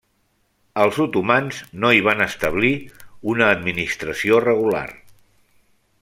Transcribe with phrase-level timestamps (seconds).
[0.83, 2.71] Els otomans no hi van establir
[3.33, 4.87] una administració regular.